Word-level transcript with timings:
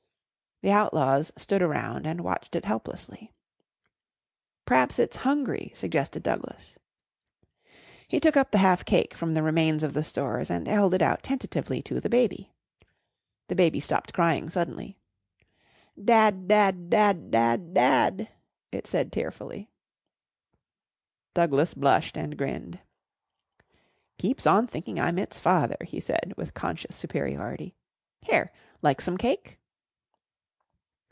The 0.63 0.69
Outlaws 0.71 1.31
stood 1.37 1.63
around 1.63 2.05
and 2.05 2.21
watched 2.21 2.55
it 2.55 2.65
helplessly. 2.65 3.33
"P'raps 4.67 4.99
it's 4.99 5.17
hungry," 5.25 5.71
suggested 5.73 6.21
Douglas. 6.21 6.77
He 8.07 8.19
took 8.19 8.37
up 8.37 8.51
the 8.51 8.59
half 8.59 8.85
cake 8.85 9.15
from 9.15 9.33
the 9.33 9.41
remains 9.41 9.81
of 9.81 9.93
the 9.95 10.03
stores 10.03 10.51
and 10.51 10.67
held 10.67 10.93
it 10.93 11.01
out 11.01 11.23
tentatively 11.23 11.81
to 11.81 11.99
the 11.99 12.09
baby. 12.11 12.53
The 13.47 13.55
baby 13.55 13.79
stopped 13.79 14.13
crying 14.13 14.51
suddenly. 14.51 14.99
"Dad 15.99 16.47
dad 16.47 16.91
dad 16.91 17.31
dad 17.31 17.73
dad," 17.73 18.29
it 18.71 18.85
said 18.85 19.11
tearfully. 19.11 19.71
Douglas 21.33 21.73
blushed 21.73 22.15
and 22.15 22.37
grinned. 22.37 22.77
"Keeps 24.19 24.45
on 24.45 24.67
thinking 24.67 24.99
I'm 24.99 25.17
its 25.17 25.39
father," 25.39 25.77
he 25.85 25.99
said 25.99 26.35
with 26.37 26.53
conscious 26.53 26.95
superiority. 26.95 27.73
"Here, 28.21 28.51
like 28.83 29.01
some 29.01 29.17
cake?" 29.17 29.57